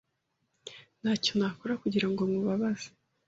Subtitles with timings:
[1.01, 2.87] Ntacyo nakora kugirango nkubabaze.